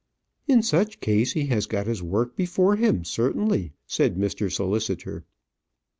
[0.47, 4.51] "In such case he has got his work before him, certainly," said Mr.
[4.51, 5.25] Solicitor.